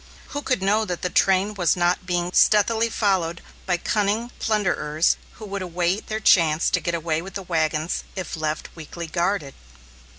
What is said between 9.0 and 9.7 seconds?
guarded?